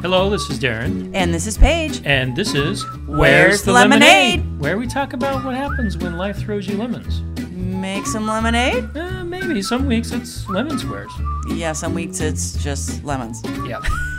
[0.00, 2.02] Hello, this is Darren, And this is Paige.
[2.04, 4.44] and this is Where's the Lemonade?
[4.58, 7.22] Where we talk about what happens when life throws you lemons.
[7.52, 8.84] Make some lemonade?
[8.96, 11.12] Uh, maybe some weeks it's lemon squares.
[11.48, 13.40] Yeah, some weeks it's just lemons.
[13.66, 13.80] Yeah.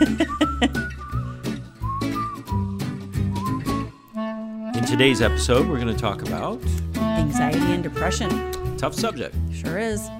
[4.74, 6.60] In today's episode, we're going to talk about
[7.30, 8.76] Anxiety and depression.
[8.76, 9.36] tough subject.
[9.52, 10.10] Sure is.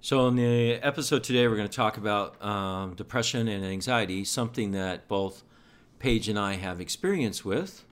[0.00, 4.70] So, in the episode today, we're going to talk about um, depression and anxiety, something
[4.70, 5.42] that both
[5.98, 7.82] Paige and I have experience with.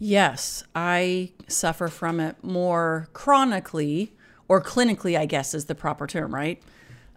[0.00, 4.12] Yes, I suffer from it more chronically
[4.48, 6.60] or clinically, I guess is the proper term, right?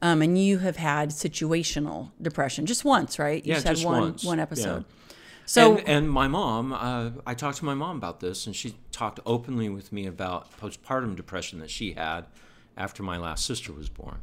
[0.04, 3.44] Um, and you have had situational depression just once, right?
[3.44, 4.24] You Yeah, just had just one once.
[4.24, 4.86] one episode.
[4.88, 5.16] Yeah.
[5.50, 8.76] So and, and my mom, uh, I talked to my mom about this, and she
[8.92, 12.28] talked openly with me about postpartum depression that she had
[12.78, 14.20] after my last sister was born.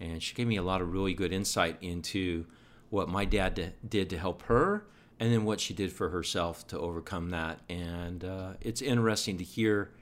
[0.00, 2.44] And she gave me a lot of really good insight into
[2.90, 4.84] what my dad did to help her,
[5.20, 7.60] and then what she did for herself to overcome that.
[7.68, 9.92] And uh, it's interesting to hear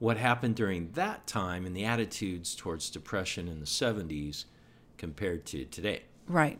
[0.00, 4.46] what happened during that time and the attitudes towards depression in the 70s
[4.98, 6.02] compared to today.
[6.26, 6.58] right.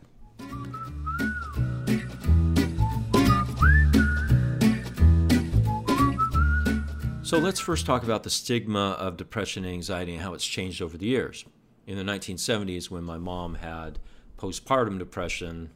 [7.31, 10.83] So let's first talk about the stigma of depression and anxiety and how it's changed
[10.83, 11.45] over the years.
[11.87, 14.01] In the 1970s, when my mom had
[14.37, 15.71] postpartum depression,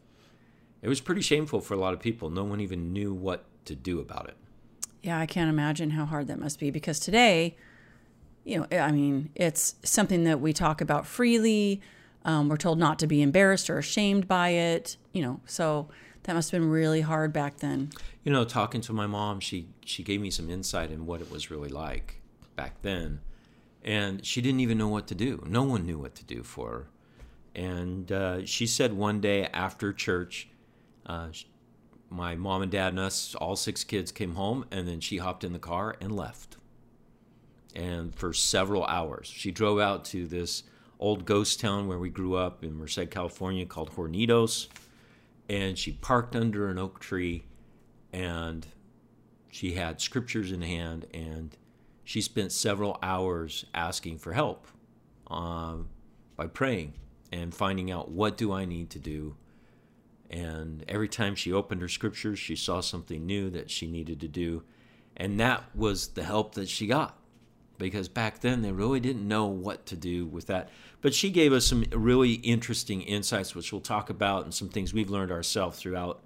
[0.83, 2.29] it was pretty shameful for a lot of people.
[2.29, 4.37] No one even knew what to do about it.
[5.01, 7.57] Yeah, I can't imagine how hard that must be because today,
[8.43, 11.81] you know, I mean, it's something that we talk about freely.
[12.25, 15.89] Um, we're told not to be embarrassed or ashamed by it, you know, so
[16.25, 17.91] that must have been really hard back then.
[18.25, 21.31] You know, talking to my mom, she she gave me some insight in what it
[21.31, 22.21] was really like
[22.57, 23.21] back then,
[23.83, 25.43] and she didn't even know what to do.
[25.47, 26.87] No one knew what to do for her,
[27.55, 30.49] and uh, she said one day after church,
[31.07, 31.29] uh,
[32.11, 35.45] my mom and dad and us, all six kids, came home, and then she hopped
[35.45, 36.57] in the car and left.
[37.75, 40.63] And for several hours, she drove out to this
[41.01, 44.69] old ghost town where we grew up in Merced, California, called Hornitos
[45.49, 47.45] and she parked under an oak tree
[48.13, 48.67] and
[49.51, 51.57] she had scriptures in hand and
[52.05, 54.67] she spent several hours asking for help
[55.29, 55.89] um,
[56.37, 56.95] by praying
[57.33, 59.37] and finding out what do i need to do.
[60.31, 64.29] And every time she opened her scriptures she saw something new that she needed to
[64.29, 64.63] do.
[65.17, 67.19] And that was the help that she got
[67.79, 70.69] because back then they really didn't know what to do with that.
[71.01, 74.95] But she gave us some really interesting insights, which we'll talk about, and some things
[74.95, 76.23] we've learned ourselves throughout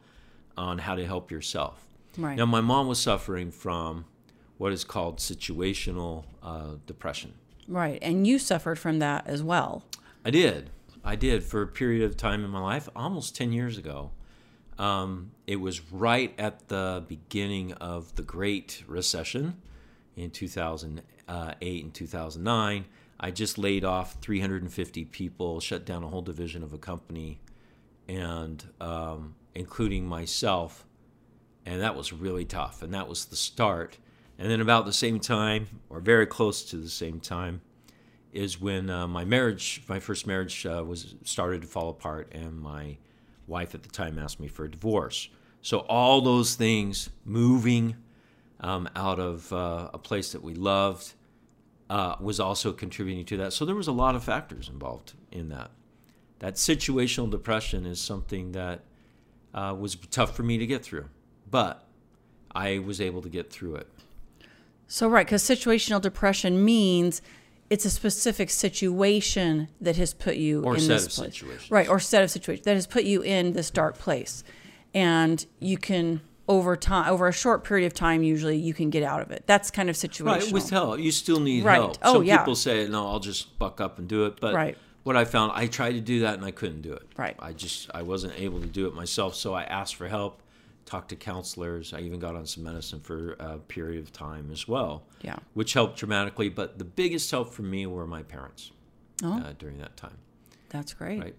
[0.56, 1.86] on how to help yourself.
[2.16, 2.36] Right.
[2.36, 4.04] Now, my mom was suffering from
[4.56, 7.34] what is called situational uh, depression.
[7.66, 7.98] Right.
[8.02, 9.84] And you suffered from that as well.
[10.24, 10.70] I did.
[11.04, 14.10] I did for a period of time in my life, almost 10 years ago.
[14.78, 19.60] Um, it was right at the beginning of the Great Recession
[20.16, 22.84] in 2008 and 2009.
[23.20, 27.40] I just laid off 350 people, shut down a whole division of a company,
[28.08, 30.86] and um, including myself.
[31.66, 32.82] And that was really tough.
[32.82, 33.98] And that was the start.
[34.38, 37.60] And then, about the same time, or very close to the same time,
[38.32, 42.60] is when uh, my marriage, my first marriage, uh, was started to fall apart, and
[42.60, 42.98] my
[43.48, 45.28] wife at the time asked me for a divorce.
[45.60, 47.96] So all those things moving
[48.60, 51.14] um, out of uh, a place that we loved
[51.90, 53.52] uh, was also contributing to that.
[53.52, 55.70] So there was a lot of factors involved in that.
[56.40, 58.80] That situational depression is something that
[59.54, 61.08] uh, was tough for me to get through,
[61.50, 61.84] but
[62.54, 63.88] I was able to get through it.
[64.86, 67.20] So, right, because situational depression means
[67.70, 71.34] it's a specific situation that has put you Or in set this of place.
[71.34, 71.70] situations.
[71.70, 74.44] Right, or set of situations that has put you in this dark place.
[74.94, 79.02] And you can over time over a short period of time usually you can get
[79.02, 79.44] out of it.
[79.46, 80.24] That's kind of situational.
[80.26, 80.98] Right, with help.
[80.98, 81.76] You still need Right.
[81.76, 81.98] help.
[82.02, 82.38] Oh, Some yeah.
[82.38, 84.40] people say, no, I'll just buck up and do it.
[84.40, 84.78] But Right.
[85.02, 87.06] what I found, I tried to do that and I couldn't do it.
[87.16, 87.36] Right.
[87.38, 89.34] I just, I wasn't able to do it myself.
[89.34, 90.42] So I asked for help,
[90.86, 91.92] talked to counselors.
[91.92, 95.02] I even got on some medicine for a period of time as well.
[95.20, 95.36] Yeah.
[95.52, 96.48] Which helped dramatically.
[96.48, 98.72] But the biggest help for me were my parents
[99.22, 100.16] Oh, uh, during that time.
[100.70, 101.20] that's great.
[101.20, 101.34] Right.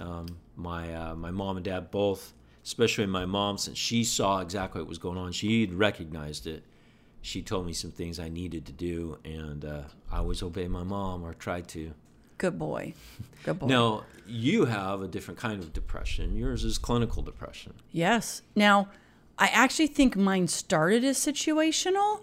[0.00, 2.34] Um, my uh, my mom and dad both,
[2.68, 6.62] especially my mom, since she saw exactly what was going on, she recognized it.
[7.22, 9.82] She told me some things I needed to do, and uh,
[10.12, 11.94] I always obeyed my mom or tried to.
[12.36, 12.92] Good boy.
[13.42, 13.68] Good boy.
[13.68, 16.36] Now you have a different kind of depression.
[16.36, 17.72] Yours is clinical depression.
[17.90, 18.42] Yes.
[18.54, 18.88] Now,
[19.38, 22.20] I actually think mine started as situational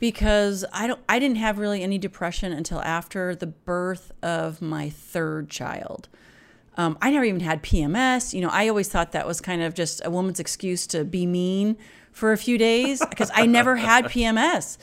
[0.00, 4.88] because I don't I didn't have really any depression until after the birth of my
[4.88, 6.08] third child.
[6.76, 8.32] Um, I never even had PMS.
[8.32, 11.26] You know, I always thought that was kind of just a woman's excuse to be
[11.26, 11.76] mean
[12.12, 14.78] for a few days because I never had PMS.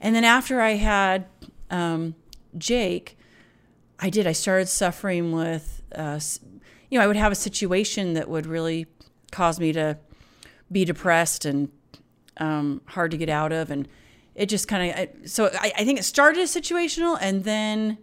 [0.00, 1.26] And then after I had
[1.70, 2.14] um,
[2.56, 3.18] Jake,
[3.98, 4.26] I did.
[4.26, 6.20] I started suffering with, uh,
[6.90, 8.86] you know, I would have a situation that would really
[9.32, 9.98] cause me to
[10.70, 11.70] be depressed and
[12.36, 13.88] um, hard to get out of, and
[14.34, 15.30] it just kind of.
[15.30, 17.98] So I, I, think it started as situational, and then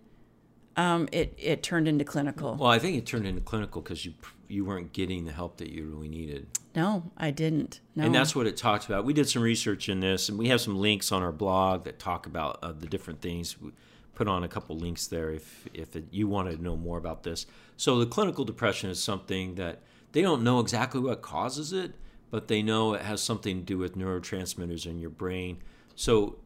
[0.76, 2.56] um, it it turned into clinical.
[2.56, 4.14] Well, I think it turned into clinical because you
[4.48, 6.48] you weren't getting the help that you really needed.
[6.76, 7.80] No, I didn't.
[7.96, 8.06] No.
[8.06, 9.06] And that's what it talks about.
[9.06, 12.00] We did some research in this, and we have some links on our blog that
[12.00, 13.60] talk about uh, the different things.
[13.60, 13.72] We
[14.16, 17.24] put on a couple links there if if it, you wanted to know more about
[17.24, 17.46] this.
[17.78, 19.82] So the clinical depression is something that
[20.12, 21.96] they don't know exactly what causes it,
[22.30, 25.62] but they know it has something to do with neurotransmitters in your brain.
[25.96, 26.38] So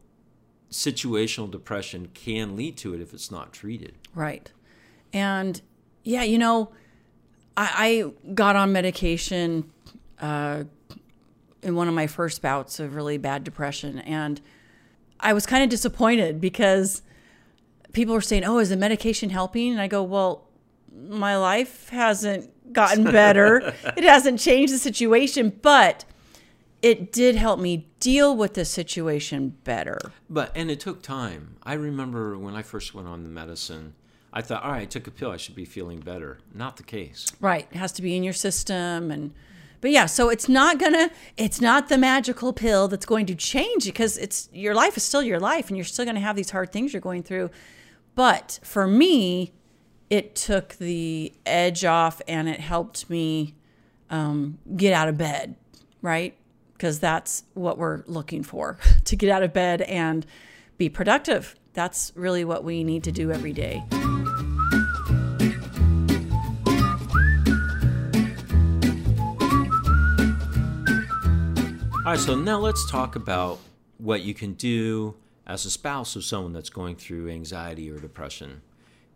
[0.70, 3.94] situational depression can lead to it if it's not treated.
[4.14, 4.50] Right.
[5.12, 5.60] And
[6.04, 6.70] yeah, you know,
[7.56, 9.70] I, I got on medication
[10.20, 10.64] uh,
[11.62, 13.98] in one of my first bouts of really bad depression.
[14.00, 14.40] And
[15.20, 17.02] I was kind of disappointed because
[17.92, 19.72] people were saying, Oh, is the medication helping?
[19.72, 20.46] And I go, Well,
[21.08, 23.74] my life hasn't gotten better.
[23.96, 26.04] it hasn't changed the situation, but
[26.82, 29.98] it did help me deal with the situation better.
[30.28, 31.56] But and it took time.
[31.62, 33.94] I remember when I first went on the medicine,
[34.32, 36.38] I thought, all right, I took a pill, I should be feeling better.
[36.54, 37.26] Not the case.
[37.40, 37.66] Right.
[37.70, 39.32] It has to be in your system and
[39.80, 43.84] but yeah, so it's not gonna it's not the magical pill that's going to change
[43.84, 46.72] because it's your life is still your life and you're still gonna have these hard
[46.72, 47.50] things you're going through.
[48.14, 49.52] But for me,
[50.08, 53.54] it took the edge off and it helped me
[54.10, 55.56] um, get out of bed,
[56.00, 56.36] right?
[56.76, 60.26] Because that's what we're looking for to get out of bed and
[60.78, 61.54] be productive.
[61.72, 63.82] That's really what we need to do every day.
[72.04, 73.58] All right, so now let's talk about
[73.98, 78.62] what you can do as a spouse of someone that's going through anxiety or depression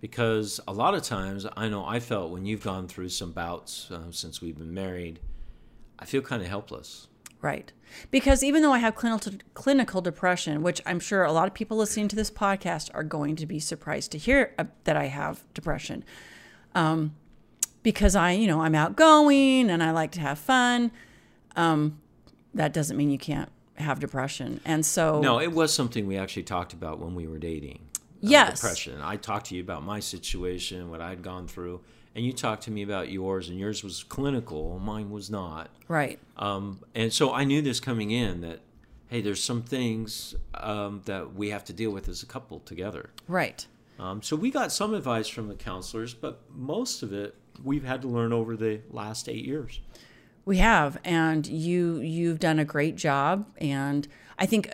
[0.01, 3.91] because a lot of times I know I felt when you've gone through some bouts
[3.91, 5.21] uh, since we've been married,
[5.99, 7.07] I feel kind of helpless.
[7.43, 7.73] Right.
[8.11, 11.77] Because even though I have clinical clinical depression, which I'm sure a lot of people
[11.77, 15.43] listening to this podcast are going to be surprised to hear uh, that I have
[15.55, 16.05] depression,
[16.75, 17.17] um,
[17.83, 20.93] because I, you know, I'm outgoing and I like to have fun.
[21.57, 22.01] Um,
[22.55, 26.45] that doesn't mean you can't have depression, and so no, it was something we actually
[26.45, 27.81] talked about when we were dating
[28.21, 28.61] yes.
[28.61, 29.01] depression.
[29.03, 31.81] I talked to you about my situation, what I'd gone through,
[32.15, 35.71] and you talked to me about yours, and yours was clinical, mine was not.
[35.89, 36.19] Right.
[36.37, 38.61] Um, and so I knew this coming in that,
[39.09, 43.11] hey, there's some things um, that we have to deal with as a couple together.
[43.29, 43.67] Right.
[43.99, 48.03] Um, so we got some advice from the counselors, but most of it we've had
[48.03, 49.81] to learn over the last eight years.
[50.45, 53.47] We have, and you you've done a great job.
[53.59, 54.09] And
[54.39, 54.71] I think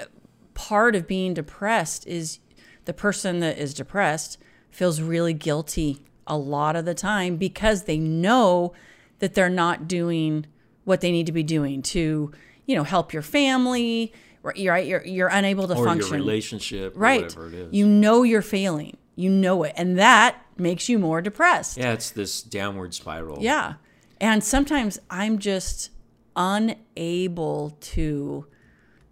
[0.55, 2.39] part of being depressed is
[2.85, 4.39] the person that is depressed
[4.71, 8.73] feels really guilty a lot of the time because they know
[9.19, 10.47] that they're not doing
[10.85, 12.33] what they need to be doing to,
[12.65, 14.13] you know, help your family.
[14.55, 14.87] You're right.
[14.87, 16.13] You're you're unable to or function.
[16.13, 17.25] Your relationship, right?
[17.25, 18.97] It you know you're failing.
[19.17, 21.79] You know it, and that makes you more depressed.
[21.79, 23.43] Yeah, it's this downward spiral.
[23.43, 23.75] Yeah,
[24.21, 25.91] and sometimes I'm just
[26.37, 28.47] unable to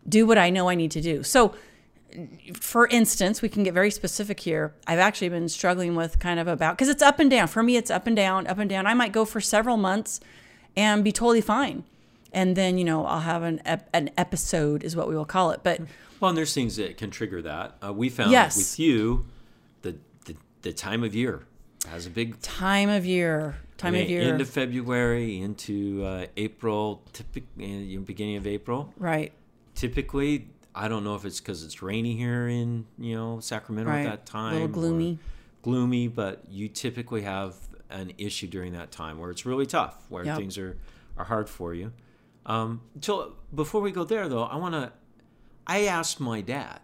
[0.08, 1.22] do what I know I need to do.
[1.22, 1.54] So
[2.54, 4.74] for instance, we can get very specific here.
[4.86, 7.48] I've actually been struggling with kind of about because it's up and down.
[7.48, 8.86] For me, it's up and down, up and down.
[8.86, 10.20] I might go for several months
[10.76, 11.84] and be totally fine,
[12.32, 15.50] and then you know I'll have an ep- an episode is what we will call
[15.50, 15.60] it.
[15.62, 15.80] But
[16.20, 17.76] well, and there's things that can trigger that.
[17.84, 18.56] Uh, we found yes.
[18.56, 19.26] with you,
[19.82, 21.46] the, the the time of year
[21.88, 23.56] has a big time of year.
[23.76, 24.22] Time I mean, of year.
[24.22, 28.92] End of February into uh, April, typically beginning of April.
[28.96, 29.32] Right.
[29.74, 34.06] Typically, I don't know if it's because it's rainy here in you know Sacramento right.
[34.06, 34.52] at that time.
[34.52, 35.18] A little gloomy.
[35.62, 37.56] Gloomy, but you typically have
[37.88, 40.36] an issue during that time where it's really tough, where yep.
[40.36, 40.76] things are
[41.16, 41.92] are hard for you.
[42.46, 44.92] Um, so before we go there, though, I want to.
[45.66, 46.80] I asked my dad,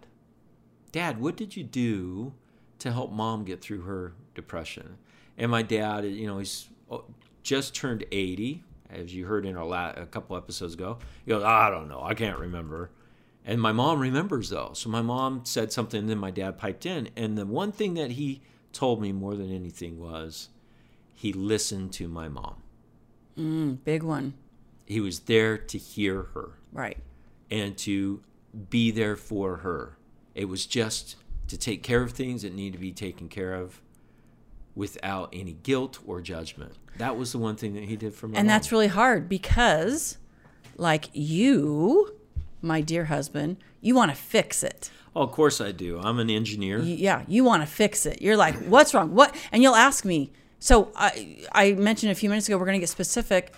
[0.91, 2.33] Dad, what did you do
[2.79, 4.97] to help Mom get through her depression?
[5.37, 7.05] And my dad, you know, he's oh,
[7.43, 10.97] just turned eighty, as you heard in our la- a couple episodes ago.
[11.25, 12.91] He goes, I don't know, I can't remember.
[13.45, 14.71] And my mom remembers though.
[14.73, 17.09] So my mom said something, and then my dad piped in.
[17.15, 20.49] And the one thing that he told me more than anything was
[21.13, 22.61] he listened to my mom.
[23.37, 24.33] Mm, big one.
[24.85, 26.97] he was there to hear her Right.
[27.49, 28.21] and to
[28.69, 29.97] be there for her.
[30.35, 31.15] It was just
[31.47, 33.81] to take care of things that need to be taken care of
[34.75, 36.73] without any guilt or judgment.
[36.97, 38.37] That was the one thing that he did for me.
[38.37, 38.53] And mom.
[38.53, 40.17] that's really hard because,
[40.77, 42.13] like you,
[42.61, 44.91] my dear husband, you want to fix it.
[45.15, 45.99] Oh, of course I do.
[45.99, 46.79] I'm an engineer.
[46.79, 48.21] Y- Yeah, you want to fix it.
[48.21, 49.13] You're like, what's wrong?
[49.13, 49.35] What?
[49.51, 50.31] And you'll ask me.
[50.59, 53.53] So I, I mentioned a few minutes ago, we're going to get specific.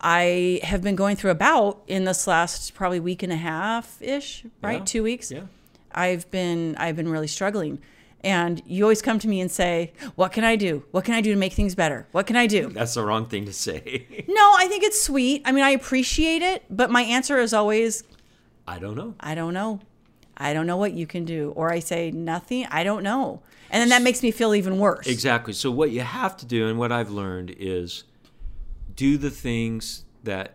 [0.00, 4.00] I have been going through a bout in this last probably week and a half
[4.02, 4.78] ish, right?
[4.80, 4.84] Yeah.
[4.84, 5.30] Two weeks.
[5.30, 5.42] Yeah.
[5.92, 7.78] I've been I've been really struggling.
[8.22, 10.82] And you always come to me and say, "What can I do?
[10.92, 12.06] What can I do to make things better?
[12.12, 14.24] What can I do?" That's the wrong thing to say.
[14.26, 15.42] No, I think it's sweet.
[15.44, 18.02] I mean, I appreciate it, but my answer is always,
[18.66, 19.14] I don't know.
[19.20, 19.80] I don't know.
[20.36, 21.52] I don't know what you can do.
[21.56, 22.66] Or I say nothing.
[22.70, 23.42] I don't know.
[23.70, 25.06] And then that makes me feel even worse.
[25.06, 25.52] Exactly.
[25.52, 28.04] So what you have to do and what I've learned is
[28.94, 30.54] do the things that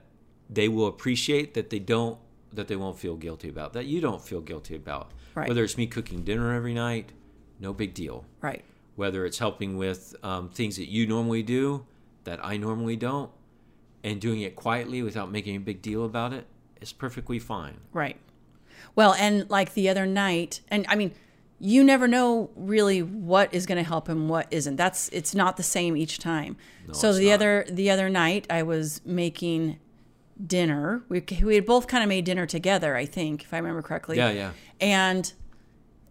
[0.49, 2.17] they will appreciate that they don't
[2.51, 3.73] that they won't feel guilty about.
[3.73, 5.11] That you don't feel guilty about.
[5.35, 5.47] Right.
[5.47, 7.11] Whether it's me cooking dinner every night,
[7.59, 8.25] no big deal.
[8.41, 8.63] Right.
[8.95, 11.85] Whether it's helping with um, things that you normally do
[12.23, 13.31] that I normally don't,
[14.03, 16.47] and doing it quietly without making a big deal about it
[16.81, 17.77] is perfectly fine.
[17.93, 18.17] Right.
[18.95, 21.13] Well, and like the other night, and I mean,
[21.59, 24.77] you never know really what is going to help and what isn't.
[24.77, 26.57] That's it's not the same each time.
[26.91, 27.33] so it's the not.
[27.33, 29.79] other the other night, I was making
[30.45, 31.03] dinner.
[31.09, 34.17] We we had both kind of made dinner together, I think, if I remember correctly.
[34.17, 34.51] Yeah, yeah.
[34.79, 35.31] And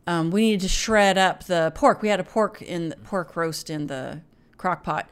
[0.06, 2.02] um, we needed to shred up the pork.
[2.02, 4.20] We had a pork in the, pork roast in the
[4.56, 5.08] crock pot,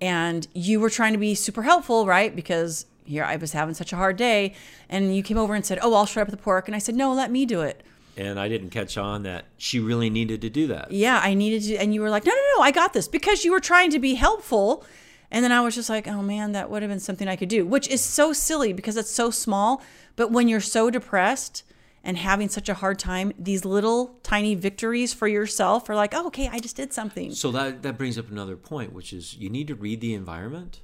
[0.00, 2.34] and you were trying to be super helpful, right?
[2.34, 4.54] Because here I was having such a hard day,
[4.88, 6.94] and you came over and said, "Oh, I'll shred up the pork," and I said,
[6.94, 7.82] "No, let me do it."
[8.16, 10.90] And I didn't catch on that she really needed to do that.
[10.92, 13.44] Yeah, I needed to, and you were like, "No, no, no, I got this," because
[13.44, 14.84] you were trying to be helpful.
[15.30, 17.48] And then I was just like, "Oh man, that would have been something I could
[17.48, 19.82] do," which is so silly because it's so small.
[20.16, 21.62] But when you're so depressed
[22.02, 26.26] and having such a hard time, these little tiny victories for yourself are like, "Oh,
[26.26, 29.48] okay, I just did something." So that that brings up another point, which is you
[29.50, 30.80] need to read the environment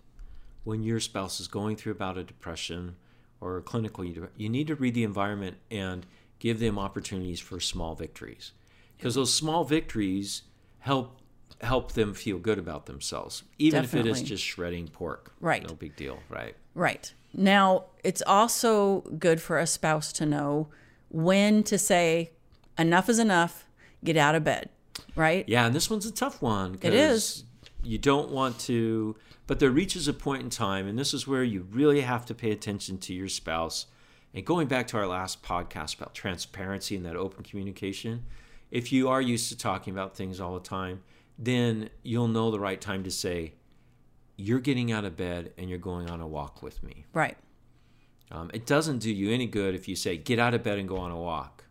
[0.66, 2.96] when your spouse is going through about a depression
[3.40, 4.04] or a clinical.
[4.04, 6.04] You need to read the environment and
[6.40, 8.52] give them opportunities for small victories,
[8.98, 10.42] because those small victories
[10.80, 11.20] help
[11.62, 15.32] help them feel good about themselves, even if it is just shredding pork.
[15.40, 15.66] Right.
[15.66, 16.18] No big deal.
[16.28, 16.54] Right.
[16.74, 17.12] Right.
[17.32, 20.68] Now, it's also good for a spouse to know
[21.08, 22.32] when to say,
[22.78, 23.66] enough is enough,
[24.04, 24.68] get out of bed.
[25.14, 25.48] Right?
[25.48, 26.78] Yeah, and this one's a tough one.
[26.82, 27.44] It is.
[27.86, 29.16] You don't want to,
[29.46, 32.34] but there reaches a point in time, and this is where you really have to
[32.34, 33.86] pay attention to your spouse.
[34.34, 38.24] And going back to our last podcast about transparency and that open communication,
[38.70, 41.02] if you are used to talking about things all the time,
[41.38, 43.54] then you'll know the right time to say,
[44.36, 47.06] You're getting out of bed and you're going on a walk with me.
[47.12, 47.36] Right.
[48.32, 50.88] Um, it doesn't do you any good if you say, Get out of bed and
[50.88, 51.64] go on a walk.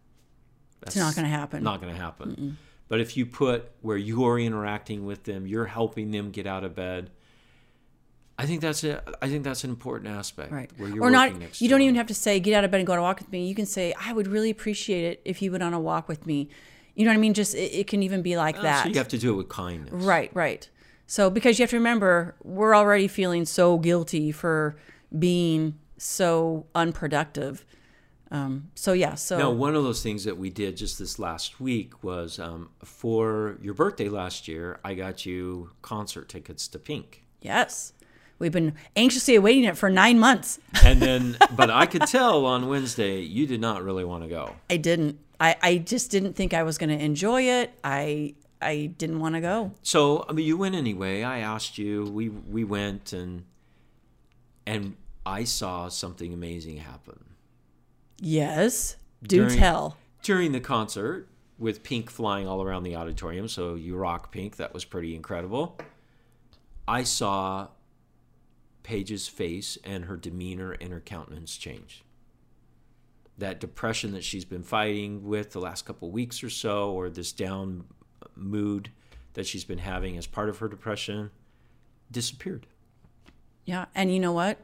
[0.87, 1.63] It's not going to happen.
[1.63, 2.57] Not going to happen.
[2.87, 6.75] But if you put where you're interacting with them, you're helping them get out of
[6.75, 7.09] bed.
[8.37, 9.01] I think that's a.
[9.21, 10.51] I think that's an important aspect.
[10.51, 10.69] Right.
[10.77, 12.87] Where you're or not, you don't even have to say, get out of bed and
[12.87, 13.47] go on a walk with me.
[13.47, 16.25] You can say, I would really appreciate it if you went on a walk with
[16.25, 16.49] me.
[16.95, 17.33] You know what I mean?
[17.33, 18.83] Just, it, it can even be like Oh, that.
[18.83, 19.93] So you have to do it with kindness.
[19.93, 20.69] Right, right.
[21.07, 24.75] So because you have to remember, we're already feeling so guilty for
[25.17, 27.65] being so unproductive.
[28.31, 31.59] Um, so yeah, so Now, one of those things that we did just this last
[31.59, 37.23] week was um, for your birthday last year, I got you concert tickets to Pink.
[37.41, 37.93] yes,
[38.39, 40.59] we've been anxiously awaiting it for nine months.
[40.83, 44.55] And then, but I could tell on Wednesday you did not really want to go.
[44.69, 45.19] I didn't.
[45.39, 47.71] I, I just didn't think I was going to enjoy it.
[47.83, 49.71] I I didn't want to go.
[49.81, 51.23] So I mean, you went anyway.
[51.23, 52.05] I asked you.
[52.05, 53.45] We we went and
[54.67, 57.19] and I saw something amazing happen
[58.19, 59.97] Yes, do During- tell.
[60.21, 63.47] during the concert with Pink flying all around the auditorium.
[63.47, 64.55] So you rock Pink.
[64.57, 65.77] That was pretty incredible.
[66.87, 67.69] I saw
[68.83, 72.03] Paige's face and her demeanor and her countenance change.
[73.37, 77.31] That depression that she's been fighting with the last couple weeks or so, or this
[77.31, 77.85] down
[78.35, 78.91] mood
[79.33, 81.31] that she's been having as part of her depression,
[82.11, 82.67] disappeared.
[83.65, 84.59] Yeah, and you know what?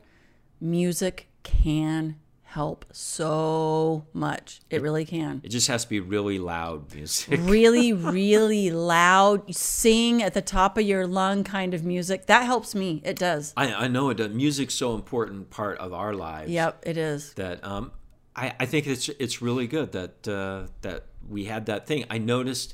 [0.61, 2.17] Music can
[2.51, 4.59] help so much.
[4.69, 5.39] It really can.
[5.41, 7.39] It just has to be really loud music.
[7.43, 12.25] really, really loud, sing at the top of your lung kind of music.
[12.25, 13.01] That helps me.
[13.05, 13.53] It does.
[13.55, 14.33] I, I know it does.
[14.33, 16.51] Music's so important part of our lives.
[16.51, 17.33] Yep, it is.
[17.35, 17.91] That um,
[18.35, 22.03] I, I think it's it's really good that uh, that we had that thing.
[22.09, 22.73] I noticed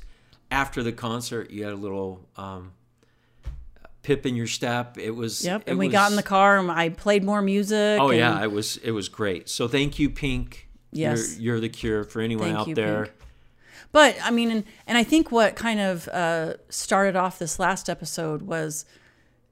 [0.50, 2.72] after the concert you had a little um,
[4.08, 4.96] pip in your step.
[4.96, 5.44] It was.
[5.44, 5.64] Yep.
[5.66, 8.00] it And we got in the car and I played more music.
[8.00, 9.50] Oh yeah, it was it was great.
[9.50, 10.68] So thank you, Pink.
[10.90, 11.36] Yes.
[11.36, 13.04] you're, you're the cure for anyone Thank out you, there.
[13.04, 13.16] Pink.
[13.92, 17.90] But I mean, and, and I think what kind of uh, started off this last
[17.90, 18.86] episode was,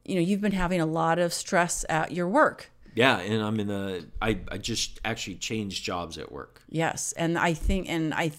[0.06, 2.70] you know, you've been having a lot of stress at your work.
[2.94, 4.00] Yeah, and I'm in a.
[4.22, 6.62] I I just actually changed jobs at work.
[6.70, 8.32] Yes, and I think, and I,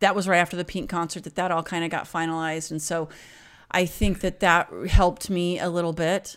[0.00, 2.82] that was right after the Pink concert that that all kind of got finalized, and
[2.82, 3.08] so
[3.70, 6.36] I think that that helped me a little bit,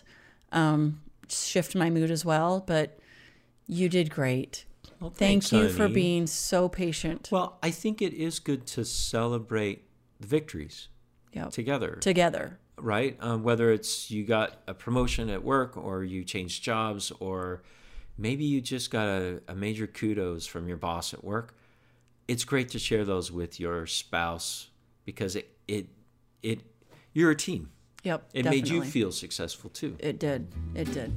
[0.52, 2.62] um, shift my mood as well.
[2.66, 2.98] But
[3.66, 4.64] you did great.
[5.00, 5.94] Thank thanks, you for honey.
[5.94, 7.28] being so patient.
[7.30, 9.84] Well, I think it is good to celebrate
[10.20, 10.88] the victories
[11.34, 11.50] Yep.
[11.50, 12.58] together, Together.
[12.78, 13.16] right?
[13.20, 17.62] Um, whether it's you got a promotion at work, or you changed jobs, or
[18.16, 21.54] maybe you just got a, a major kudos from your boss at work.
[22.28, 24.68] It's great to share those with your spouse
[25.04, 25.88] because it it
[26.42, 26.60] it
[27.14, 27.70] you're a team.
[28.02, 28.28] Yep.
[28.34, 29.96] It made you feel successful too.
[29.98, 30.48] It did.
[30.74, 31.14] It did.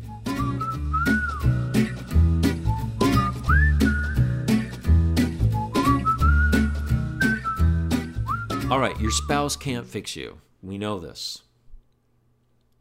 [8.72, 10.40] All right, your spouse can't fix you.
[10.62, 11.42] We know this.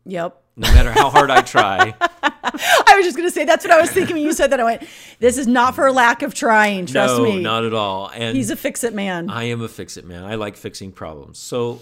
[0.05, 0.41] Yep.
[0.57, 1.95] No matter how hard I try.
[2.01, 4.61] I was just gonna say that's what I was thinking when you said that.
[4.61, 4.83] I went,
[5.19, 7.41] "This is not for lack of trying." Trust no, me.
[7.41, 8.11] not at all.
[8.15, 9.31] And He's a fix-it man.
[9.31, 10.25] I am a fix it man.
[10.25, 11.39] I like fixing problems.
[11.39, 11.81] So,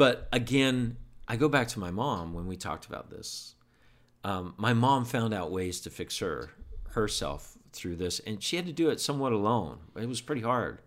[0.00, 0.96] but again,
[1.28, 3.54] I go back to my mom when we talked about this.
[4.24, 6.48] Um, my mom found out ways to fix her
[6.92, 9.76] herself through this, and she had to do it somewhat alone.
[10.00, 10.78] It was pretty hard.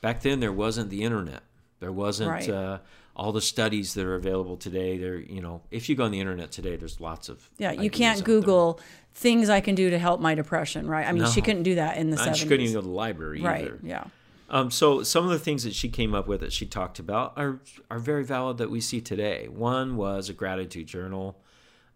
[0.00, 1.42] Back then, there wasn't the internet.
[1.80, 2.48] There wasn't Right.
[2.48, 2.78] uh,
[3.14, 4.96] all the studies that are available today.
[4.96, 7.90] There, you know, if you go on the internet today, there's lots of yeah, you
[7.90, 8.24] can't.
[8.24, 8.80] Google
[9.12, 11.06] things I can do to help my depression, right?
[11.06, 12.40] I mean, she couldn't do that in the seventies.
[12.40, 13.60] she couldn't even go to the library right?
[13.60, 13.78] either.
[13.82, 14.04] Yeah.
[14.50, 17.32] Um, so some of the things that she came up with that she talked about
[17.36, 17.60] are
[17.90, 19.48] are very valid that we see today.
[19.48, 21.40] One was a gratitude journal.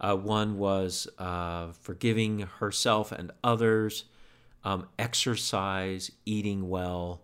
[0.01, 4.05] Uh, one was uh, forgiving herself and others,
[4.65, 7.23] um, exercise, eating well,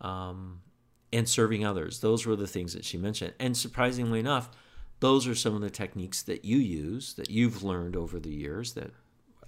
[0.00, 0.60] um,
[1.12, 2.00] and serving others.
[2.00, 3.34] Those were the things that she mentioned.
[3.40, 4.50] And surprisingly enough,
[5.00, 8.74] those are some of the techniques that you use that you've learned over the years
[8.74, 8.92] that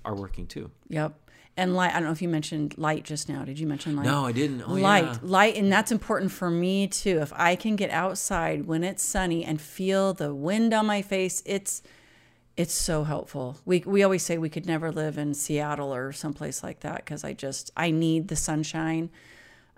[0.04, 0.70] are working too.
[0.88, 1.23] Yep.
[1.56, 1.90] And light.
[1.92, 3.44] I don't know if you mentioned light just now.
[3.44, 4.06] Did you mention light?
[4.06, 4.62] No, I didn't.
[4.62, 5.18] Oh, light, yeah.
[5.22, 7.20] light, and that's important for me too.
[7.20, 11.42] If I can get outside when it's sunny and feel the wind on my face,
[11.46, 11.82] it's
[12.56, 13.58] it's so helpful.
[13.64, 17.24] We we always say we could never live in Seattle or someplace like that because
[17.24, 19.10] I just I need the sunshine.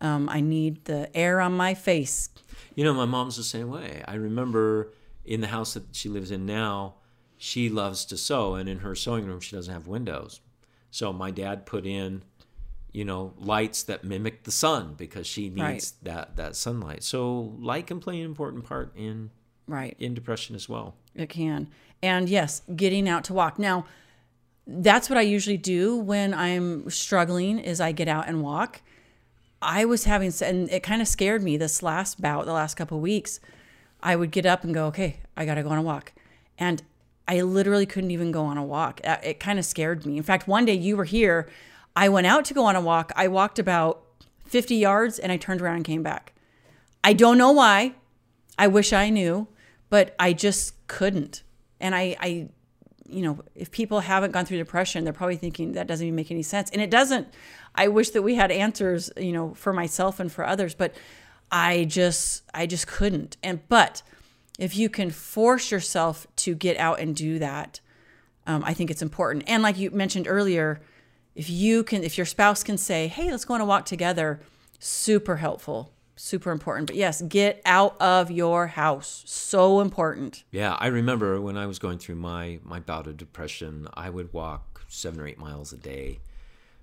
[0.01, 2.29] Um, I need the air on my face.
[2.75, 4.03] You know, my mom's the same way.
[4.07, 4.93] I remember
[5.25, 6.95] in the house that she lives in now,
[7.39, 10.41] she loves to sew, and in her sewing room, she doesn't have windows.
[10.97, 12.23] So my dad put in,
[12.91, 15.93] you know, lights that mimic the sun because she needs Right.
[16.05, 17.03] that that sunlight.
[17.03, 19.31] So light can play an important part in
[19.69, 19.95] Right.
[19.99, 20.95] in depression as well.
[21.15, 21.69] It can.
[22.03, 23.59] And yes, getting out to walk.
[23.59, 23.85] Now,
[24.67, 28.81] that's what I usually do when I'm struggling is I get out and walk.
[29.61, 32.97] I was having and it kind of scared me this last bout, the last couple
[32.97, 33.39] of weeks.
[34.03, 36.15] I would get up and go, "Okay, I got to go on a walk."
[36.59, 36.83] And
[37.29, 39.01] I literally couldn't even go on a walk.
[39.05, 40.17] It kind of scared me.
[40.17, 41.49] In fact, one day you were here,
[41.95, 43.13] I went out to go on a walk.
[43.17, 44.03] I walked about
[44.45, 46.35] 50 yards and I turned around and came back.
[47.03, 47.95] I don't know why.
[48.59, 49.49] I wish I knew,
[49.91, 51.43] but I just couldn't.
[51.81, 52.49] And I, I,
[53.09, 56.31] you know, if people haven't gone through depression, they're probably thinking that doesn't even make
[56.31, 56.71] any sense.
[56.71, 57.29] And it doesn't.
[57.75, 60.95] I wish that we had answers, you know, for myself and for others, but
[61.51, 63.37] I just, I just couldn't.
[63.43, 64.03] And, but
[64.59, 67.81] if you can force yourself to get out and do that,
[68.47, 69.45] um, I think it's important.
[69.47, 70.81] And like you mentioned earlier,
[71.35, 74.41] if you can, if your spouse can say, hey, let's go on a walk together,
[74.79, 76.87] super helpful, super important.
[76.87, 79.23] But yes, get out of your house.
[79.27, 80.45] So important.
[80.51, 84.33] Yeah, I remember when I was going through my my bout of depression, I would
[84.33, 86.21] walk seven or eight miles a day.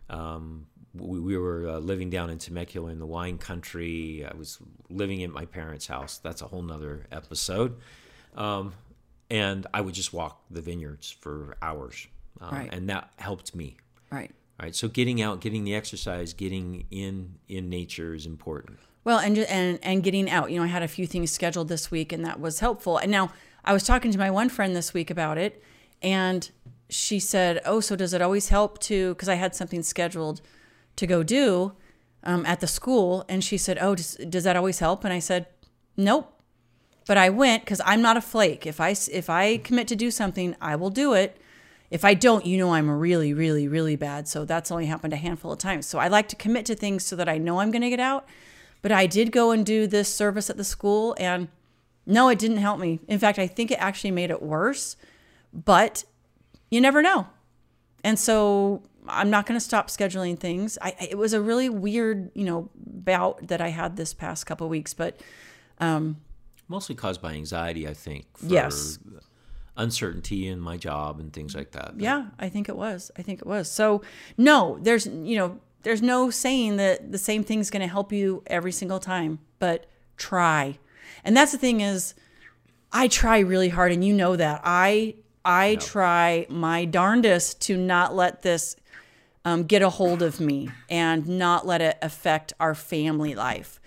[0.09, 4.25] Um, we, we were uh, living down in Temecula in the wine country.
[4.29, 6.17] I was living at my parents' house.
[6.19, 7.77] That's a whole nother episode.
[8.35, 8.73] Um,
[9.29, 12.07] and I would just walk the vineyards for hours,
[12.41, 12.69] um, Right.
[12.73, 13.77] and that helped me.
[14.11, 14.31] Right.
[14.61, 14.75] Right.
[14.75, 18.77] So getting out, getting the exercise, getting in in nature is important.
[19.03, 20.51] Well, and and and getting out.
[20.51, 22.97] You know, I had a few things scheduled this week, and that was helpful.
[22.99, 23.31] And now
[23.65, 25.61] I was talking to my one friend this week about it,
[26.03, 26.49] and
[26.93, 30.41] she said, "Oh, so does it always help to?" Because I had something scheduled
[30.95, 31.73] to go do
[32.23, 35.19] um, at the school, and she said, "Oh, does, does that always help?" And I
[35.19, 35.47] said,
[35.97, 36.29] "Nope."
[37.06, 38.65] But I went because I'm not a flake.
[38.65, 41.38] If I if I commit to do something, I will do it.
[41.91, 44.27] If I don't, you know I'm really, really, really bad.
[44.27, 45.86] So that's only happened a handful of times.
[45.86, 47.99] So I like to commit to things so that I know I'm going to get
[47.99, 48.25] out.
[48.82, 51.49] But I did go and do this service at the school, and
[52.06, 52.99] no, it didn't help me.
[53.08, 54.95] In fact, I think it actually made it worse
[55.53, 56.03] but
[56.73, 57.27] you never know.
[58.03, 60.77] And so I'm not going to stop scheduling things.
[60.81, 64.67] I, it was a really weird, you know, bout that I had this past couple
[64.69, 65.19] weeks, but
[65.79, 66.17] um,
[66.67, 68.25] Mostly caused by anxiety, I think.
[68.38, 68.97] For Yes.
[69.75, 71.93] Uncertainty in my job and things like that.
[71.97, 73.12] yeah, I think it was.
[73.17, 73.71] I think it was.
[73.71, 74.01] So
[74.38, 78.43] no, there's, you know, there's no saying that the same thing's going to help you
[78.47, 79.86] every single time, but
[80.17, 80.77] try.
[81.23, 82.13] And that's the thing is
[82.91, 84.62] I try really hard and you know that.
[84.63, 88.75] I I try my darndest to not let this
[89.45, 93.79] um, get a hold of me and not let it affect our family life.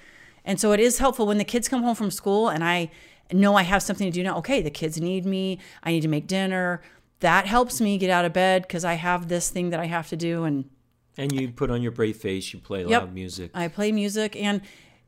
[0.45, 2.91] And so it is helpful when the kids come home from school and I
[3.33, 4.37] know I have something to do now.
[4.39, 5.59] Okay, the kids need me.
[5.83, 6.83] I need to make dinner.
[7.21, 10.09] That helps me get out of bed because I have this thing that I have
[10.11, 10.45] to do.
[10.45, 10.69] And
[11.17, 13.01] And you put on your brave face, you play Yep.
[13.03, 13.51] loud music.
[13.55, 14.37] I play music.
[14.37, 14.61] And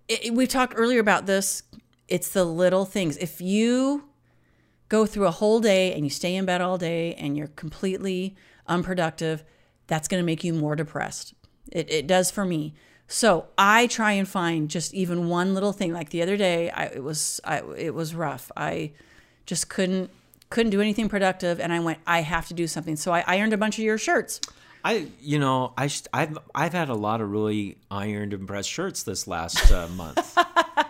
[0.09, 1.63] it, it- we've talked earlier about this.
[2.09, 3.19] It's the little things.
[3.19, 4.08] If you
[4.89, 8.37] go through a whole day and you stay in bed all day and you're completely
[8.67, 9.45] unproductive,
[9.87, 11.35] that's going to make you more depressed.
[11.71, 12.75] It, it does for me.
[13.07, 15.93] So I try and find just even one little thing.
[15.93, 18.53] Like the other day, I, it was I, it was rough.
[18.57, 18.93] I
[19.47, 20.11] just couldn't
[20.51, 22.01] couldn't do anything productive, and I went.
[22.07, 22.97] I have to do something.
[22.97, 24.41] So I ironed a bunch of your shirts.
[24.85, 29.03] I, you know, I I've I've had a lot of really ironed and pressed shirts
[29.05, 30.39] this last uh, month.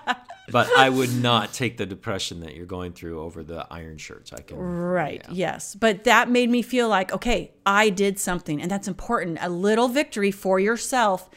[0.50, 4.32] but I would not take the depression that you're going through over the iron shirts.
[4.32, 4.56] I can.
[4.56, 5.24] Right.
[5.30, 5.74] Yes.
[5.74, 8.60] But that made me feel like, okay, I did something.
[8.60, 9.38] And that's important.
[9.40, 11.28] A little victory for yourself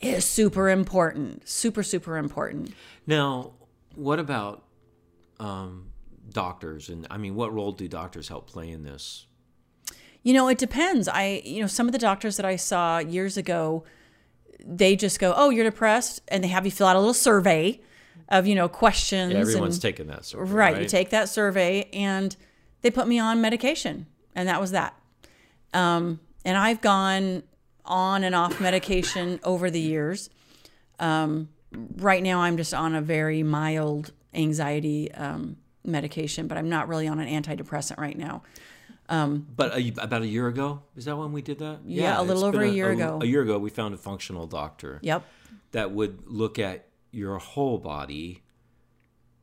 [0.00, 1.48] is super important.
[1.48, 2.74] Super, super important.
[3.06, 3.52] Now,
[3.94, 4.64] what about
[5.38, 5.90] um,
[6.30, 6.88] doctors?
[6.88, 9.26] And I mean, what role do doctors help play in this?
[10.22, 11.08] You know, it depends.
[11.08, 13.84] I, you know, some of the doctors that I saw years ago,
[14.64, 16.22] they just go, oh, you're depressed.
[16.28, 17.80] And they have you fill out a little survey
[18.32, 19.32] of, you know, questions.
[19.32, 20.24] Yeah, everyone's and, taking that.
[20.24, 22.34] Sort of, right, You take that survey and
[22.80, 24.06] they put me on medication.
[24.34, 24.98] And that was that.
[25.74, 27.44] Um, and I've gone
[27.84, 30.30] on and off medication over the years.
[30.98, 31.50] Um,
[31.96, 37.06] right now, I'm just on a very mild anxiety um, medication, but I'm not really
[37.06, 38.42] on an antidepressant right now.
[39.08, 41.80] But a, about a year ago, is that when we did that?
[41.84, 43.18] Yeah, a little over a year ago.
[43.20, 45.22] A year ago, we found a functional doctor Yep.
[45.72, 48.42] that would look at your whole body,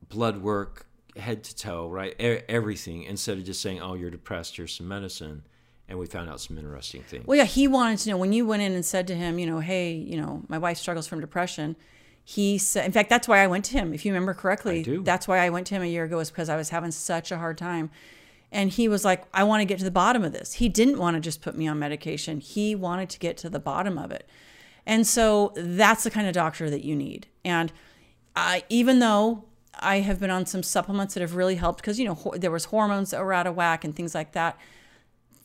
[0.08, 4.56] blood work, head to toe, right, e- everything, instead of just saying, "Oh, you're depressed.
[4.56, 5.44] Here's some medicine."
[5.88, 7.26] And we found out some interesting things.
[7.26, 9.46] Well, yeah, he wanted to know when you went in and said to him, you
[9.46, 11.74] know, hey, you know, my wife struggles from depression.
[12.22, 13.92] He said, in fact, that's why I went to him.
[13.92, 15.02] If you remember correctly, I do.
[15.02, 17.32] that's why I went to him a year ago, is because I was having such
[17.32, 17.90] a hard time.
[18.52, 20.54] And he was like, I want to get to the bottom of this.
[20.54, 23.58] He didn't want to just put me on medication, he wanted to get to the
[23.58, 24.28] bottom of it.
[24.90, 27.26] And so that's the kind of doctor that you need.
[27.44, 27.72] And
[28.34, 29.44] I, even though
[29.78, 32.50] I have been on some supplements that have really helped, because, you know, ho- there
[32.50, 34.58] was hormones that were out of whack and things like that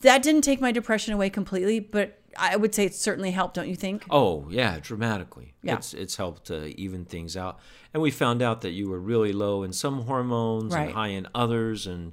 [0.02, 3.68] that didn't take my depression away completely, but I would say it certainly helped, don't
[3.70, 4.06] you think?
[4.10, 5.54] Oh yeah, dramatically.
[5.64, 5.76] Yeah.
[5.78, 7.60] It's it's helped to even things out.
[7.94, 10.88] And we found out that you were really low in some hormones Right.
[10.88, 12.12] and high in others and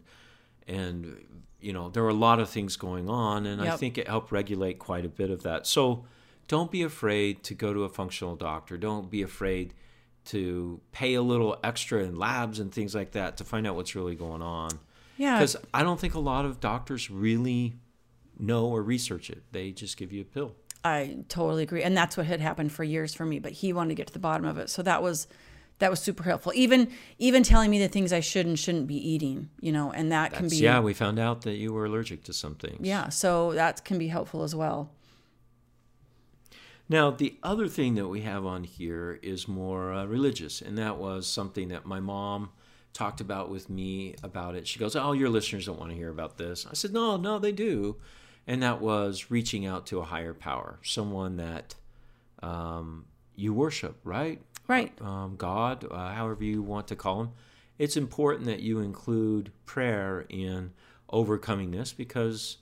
[0.69, 1.25] and
[1.61, 4.33] you know, there were a lot of things going on and I think it helped
[4.33, 5.67] regulate quite a bit of that.
[5.67, 6.05] So
[6.49, 8.77] don't be afraid to go to a functional doctor.
[8.77, 9.75] Don't be afraid
[10.27, 13.95] to pay a little extra in labs and things like that to find out what's
[13.95, 14.71] really going on.
[15.17, 15.39] Yeah.
[15.39, 17.75] Because I don't think a lot of doctors really
[18.39, 19.43] know or research it.
[19.53, 20.55] They just give you a pill.
[20.85, 21.83] I totally agree.
[21.83, 24.13] And that's what had happened for years for me, but he wanted to get to
[24.13, 24.69] the bottom of it.
[24.69, 25.29] So that was
[25.79, 26.53] that was super helpful.
[26.55, 30.13] Even even telling me the things I should and shouldn't be eating, you know, and
[30.13, 32.81] that can be yeah, we found out that you were allergic to some things.
[32.81, 34.91] Yeah, so that can be helpful as well.
[36.89, 40.99] Now, the other thing that we have on here is more uh, religious, and that
[40.99, 42.51] was something that my mom
[42.93, 44.67] talked about with me about it.
[44.67, 47.39] She goes, "Oh, your listeners don't want to hear about this." I said, "No, no,
[47.39, 47.97] they do,"
[48.47, 51.75] and that was reaching out to a higher power, someone that
[52.43, 54.41] um, you worship, right?
[54.69, 54.93] Right.
[55.03, 57.31] um, God, uh, however you want to call him,
[57.79, 60.73] it's important that you include prayer in
[61.11, 62.59] overcoming this because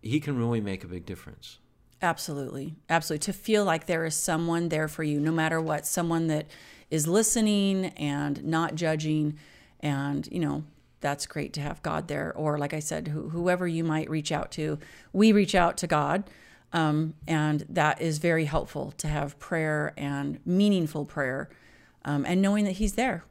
[0.00, 1.58] he can really make a big difference.
[2.00, 2.76] Absolutely.
[2.88, 3.24] Absolutely.
[3.24, 6.46] To feel like there is someone there for you, no matter what, someone that
[6.90, 9.36] is listening and not judging.
[9.80, 10.64] And, you know,
[11.00, 12.32] that's great to have God there.
[12.36, 14.78] Or, like I said, who, whoever you might reach out to,
[15.12, 16.24] we reach out to God.
[16.72, 21.48] Um, and that is very helpful to have prayer and meaningful prayer
[22.04, 23.24] um, and knowing that He's there.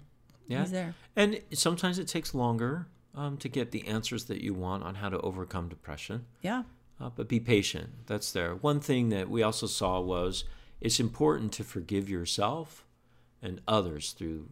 [0.48, 0.62] Yeah.
[0.62, 0.96] He's there.
[1.16, 5.10] And sometimes it takes longer um, to get the answers that you want on how
[5.10, 6.26] to overcome depression.
[6.42, 6.64] Yeah.
[7.00, 7.90] Uh, but be patient.
[8.08, 8.56] That's there.
[8.56, 10.44] One thing that we also saw was
[10.82, 12.86] it's important to forgive yourself
[13.42, 14.50] and others through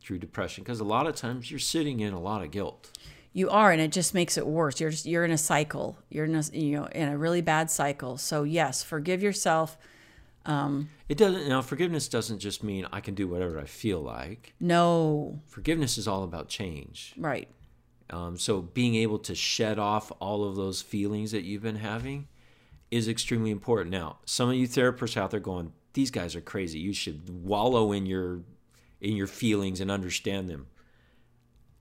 [0.00, 2.90] through depression because a lot of times you're sitting in a lot of guilt.
[3.32, 4.80] You are, and it just makes it worse.
[4.80, 5.98] You're just you're in a cycle.
[6.10, 8.16] You're in a you know in a really bad cycle.
[8.18, 9.78] So yes, forgive yourself.
[11.08, 14.54] It doesn't now forgiveness doesn't just mean I can do whatever I feel like.
[14.60, 17.14] No, Forgiveness is all about change.
[17.18, 17.48] right.
[18.10, 22.28] Um, so being able to shed off all of those feelings that you've been having
[22.90, 23.90] is extremely important.
[23.90, 26.78] Now, some of you therapists out there going, these guys are crazy.
[26.78, 28.40] You should wallow in your
[29.00, 30.66] in your feelings and understand them.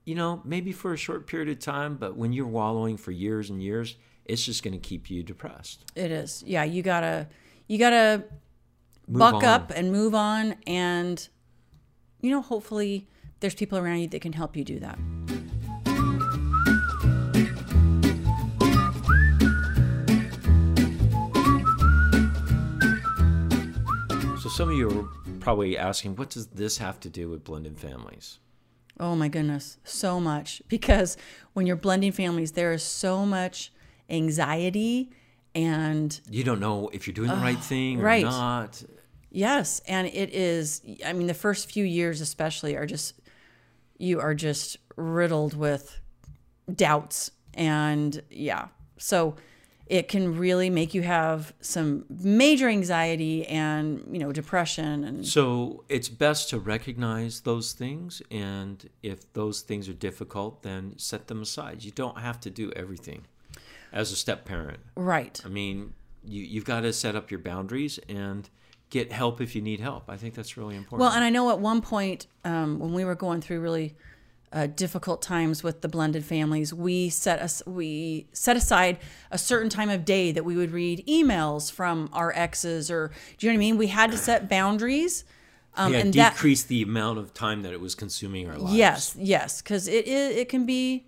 [0.05, 3.49] You know, maybe for a short period of time, but when you're wallowing for years
[3.49, 5.83] and years, it's just going to keep you depressed.
[5.95, 6.43] It is.
[6.45, 7.27] Yeah, you gotta
[7.67, 8.23] you gotta
[9.07, 9.45] buck on.
[9.45, 11.27] up and move on, and
[12.21, 13.07] you know, hopefully,
[13.39, 14.97] there's people around you that can help you do that.
[24.47, 27.77] So some of you are probably asking, what does this have to do with blended
[27.77, 28.39] families?
[28.97, 30.61] Oh my goodness, so much.
[30.69, 31.17] Because
[31.51, 33.73] when you're blending families, there is so much
[34.09, 35.11] anxiety
[35.53, 38.23] and You don't know if you're doing the right thing or right.
[38.23, 38.81] not.
[39.31, 43.19] yes, and it is I mean the first few years especially are just
[43.97, 45.99] you are just riddled with
[46.73, 48.67] doubts and yeah.
[48.97, 49.35] So
[49.89, 55.83] it can really make you have some major anxiety and, you know, depression and So
[55.89, 61.41] it's best to recognize those things, and if those things are difficult, then set them
[61.41, 61.83] aside.
[61.83, 63.25] You don't have to do everything
[63.93, 64.79] as a step parent.
[64.95, 65.41] right.
[65.45, 68.49] I mean, you, you've got to set up your boundaries and
[68.89, 70.09] get help if you need help.
[70.09, 71.01] I think that's really important.
[71.01, 73.95] Well, and I know at one point um, when we were going through really
[74.53, 78.97] uh, difficult times with the blended families, we set us we set aside
[79.29, 83.45] a certain time of day that we would read emails from our exes, or do
[83.45, 83.77] you know what I mean?
[83.77, 85.23] We had to set boundaries.
[85.75, 88.75] Um, yeah, and decrease the amount of time that it was consuming our lives.
[88.75, 91.05] yes, yes, because it, it it can be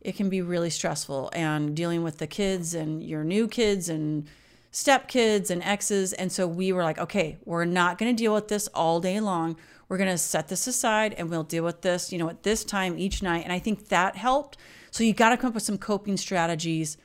[0.00, 4.26] it can be really stressful and dealing with the kids and your new kids and
[4.72, 6.12] stepkids and exes.
[6.12, 9.20] And so we were like, okay, we're not going to deal with this all day
[9.20, 9.56] long.
[9.90, 12.62] We're going to set this aside and we'll deal with this, you know, at this
[12.62, 13.42] time each night.
[13.42, 14.56] And I think that helped.
[14.92, 16.96] So you got to come up with some coping strategies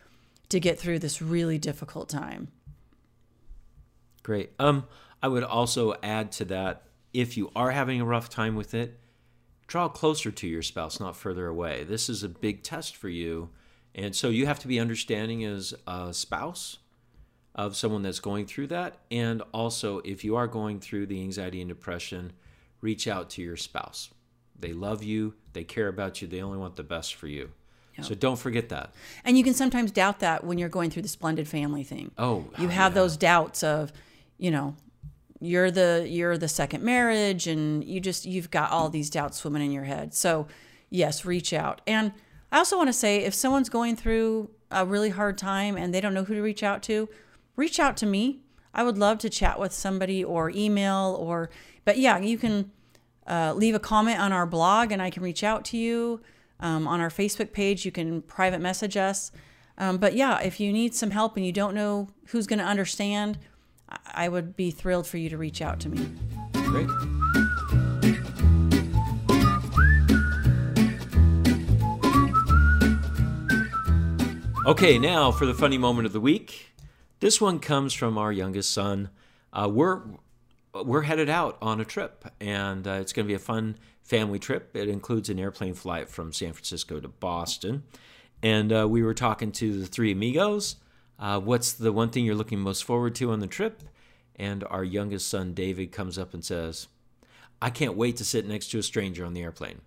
[0.50, 2.50] to get through this really difficult time.
[4.22, 4.52] Great.
[4.60, 4.86] Um,
[5.24, 9.00] I would also add to that if you are having a rough time with it,
[9.66, 11.86] draw closer to your spouse, not further away.
[11.86, 13.50] This is a big test for you.
[13.96, 16.78] And so you have to be understanding as a spouse
[17.56, 18.98] of someone that's going through that.
[19.10, 22.34] And also, if you are going through the anxiety and depression,
[22.86, 24.12] reach out to your spouse.
[24.58, 27.50] They love you, they care about you, they only want the best for you.
[28.02, 28.94] So don't forget that.
[29.24, 32.12] And you can sometimes doubt that when you're going through the splendid family thing.
[32.18, 33.94] Oh, you oh, have those doubts of,
[34.38, 34.76] you know,
[35.40, 39.64] you're the you're the second marriage and you just you've got all these doubts swimming
[39.64, 40.14] in your head.
[40.14, 40.48] So,
[40.90, 41.82] yes, reach out.
[41.88, 42.12] And
[42.52, 46.02] I also want to say if someone's going through a really hard time and they
[46.02, 47.08] don't know who to reach out to,
[47.56, 48.42] reach out to me.
[48.74, 51.50] I would love to chat with somebody or email or
[51.86, 52.72] but yeah, you can
[53.28, 56.22] uh, leave a comment on our blog and I can reach out to you.
[56.60, 59.32] Um, on our Facebook page, you can private message us.
[59.78, 62.66] Um, but yeah, if you need some help and you don't know who's going to
[62.66, 63.38] understand,
[63.90, 66.10] I- would be thrilled for you to reach out to me.
[66.54, 66.90] Great.
[74.66, 76.74] Okay, now for the funny moment of the week.
[77.20, 79.10] This one comes from our youngest son.
[79.54, 80.02] Uh, we're
[80.84, 84.40] we're headed out on a trip, and uh, it's going to be a fun family
[84.40, 84.76] trip.
[84.76, 87.84] It includes an airplane flight from San Francisco to Boston,
[88.44, 90.76] and uh, we were talking to the three amigos.
[91.18, 93.84] Uh, what's the one thing you're looking most forward to on the trip?
[94.36, 96.88] And our youngest son David comes up and says,
[97.62, 99.82] "I can't wait to sit next to a stranger on the airplane."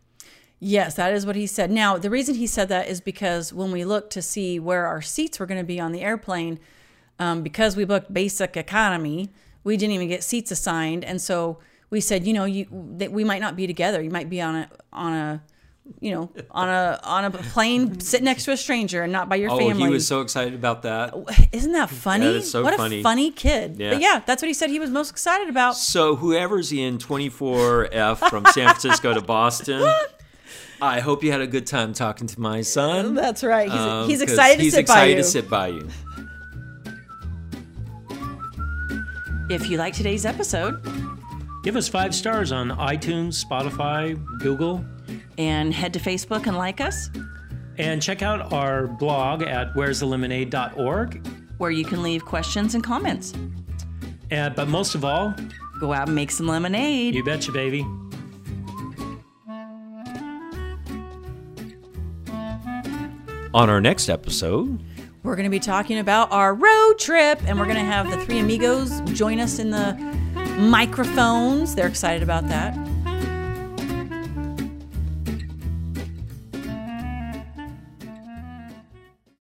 [0.60, 1.70] Yes, that is what he said.
[1.70, 5.02] Now, the reason he said that is because when we looked to see where our
[5.02, 6.58] seats were going to be on the airplane,
[7.18, 9.30] um, because we booked basic economy,
[9.68, 11.58] we didn't even get seats assigned, and so
[11.90, 12.66] we said, you know, you
[12.98, 14.02] that we might not be together.
[14.02, 15.42] You might be on a on a
[16.00, 19.36] you know on a on a plane sitting next to a stranger and not by
[19.36, 19.84] your Oh, family.
[19.84, 21.14] he was so excited about that.
[21.52, 22.26] Isn't that funny?
[22.26, 23.00] That is so what funny.
[23.00, 23.76] a funny kid.
[23.78, 23.92] Yeah.
[23.92, 25.76] But yeah, that's what he said he was most excited about.
[25.76, 29.82] So whoever's in 24F from San Francisco to Boston,
[30.82, 33.14] I hope you had a good time talking to my son.
[33.14, 33.70] That's right.
[33.70, 35.22] He's, Um, he's excited to he's sit by excited you.
[35.22, 35.88] to sit by you.
[39.50, 40.82] If you like today's episode,
[41.64, 44.84] Give us five stars on iTunes, Spotify, Google,
[45.38, 47.10] and head to Facebook and like us,
[47.76, 51.26] and check out our blog at where'sthelemonade.org.
[51.58, 53.34] where you can leave questions and comments.
[54.30, 55.34] And, but most of all,
[55.80, 57.14] Go out and make some lemonade.
[57.14, 57.84] you betcha, baby.
[63.54, 64.82] On our next episode,
[65.22, 68.24] we're going to be talking about our road trip, and we're going to have the
[68.24, 69.94] three amigos join us in the
[70.58, 71.74] microphones.
[71.74, 72.87] They're excited about that.